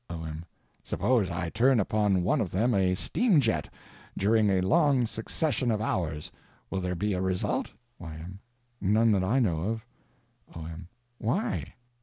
[0.09, 0.45] O.M.
[0.83, 3.71] Suppose I turn upon one of them a steam jet
[4.17, 6.31] during a long succession of hours.
[6.71, 7.69] Will there be a result?
[7.99, 8.39] Y.M.
[8.81, 9.85] None that I know of.
[10.55, 10.87] O.M.
[11.19, 11.75] Why?